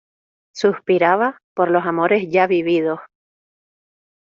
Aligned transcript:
suspiraba 0.55 1.43
por 1.53 1.69
los 1.69 1.85
amores 1.85 2.25
ya 2.27 2.47
vividos 2.47 2.99